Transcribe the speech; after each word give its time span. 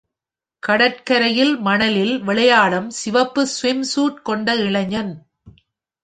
கடல் 0.63 1.03
கரையில் 1.03 1.57
மணலில் 1.57 2.23
விளையாடும் 2.23 2.89
சிவப்பு 2.89 3.43
ஸ்விம் 3.47 3.83
சூட் 3.83 4.21
கொண்ட 4.21 4.55
இளைஞன். 4.55 5.13